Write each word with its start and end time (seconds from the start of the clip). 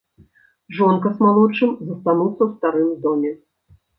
Жонка 0.77 1.11
з 1.17 1.23
малодшым 1.25 1.75
застануцца 1.89 2.41
ў 2.47 2.53
старым 2.57 2.89
доме. 3.07 3.31